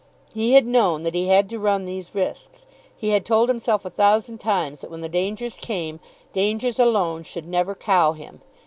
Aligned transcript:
He 0.33 0.53
had 0.53 0.65
known 0.65 1.03
that 1.03 1.13
he 1.13 1.27
had 1.27 1.47
to 1.51 1.59
run 1.59 1.85
these 1.85 2.15
risks. 2.15 2.65
He 2.97 3.09
had 3.09 3.23
told 3.23 3.49
himself 3.49 3.85
a 3.85 3.89
thousand 3.91 4.39
times 4.39 4.81
that 4.81 4.89
when 4.89 5.01
the 5.01 5.07
dangers 5.07 5.59
came, 5.61 5.99
dangers 6.33 6.79
alone 6.79 7.21
should 7.21 7.47
never 7.47 7.75
cow 7.75 8.13
him. 8.13 8.41